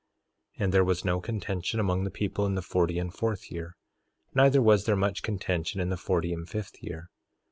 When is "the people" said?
2.05-2.47